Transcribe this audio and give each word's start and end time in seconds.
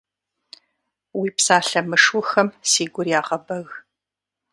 Уи 1.19 1.29
псалъэ 1.35 1.81
мышыухэм 1.89 2.49
си 2.69 2.83
гур 2.93 3.07
ягъэбэг. 3.19 3.67